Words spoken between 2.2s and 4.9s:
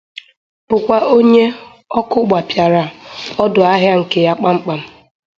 gbapịàrà ọdụ ahịa nke ya kpamkpam